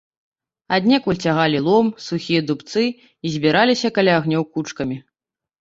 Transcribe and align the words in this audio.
Аднекуль 0.77 1.19
цягалі 1.27 1.59
лом, 1.67 1.91
сухія 2.07 2.41
дубцы 2.47 2.83
і 2.87 3.27
збіраліся 3.37 3.93
каля 3.99 4.17
агнёў 4.23 4.43
кучкамі. 4.53 5.03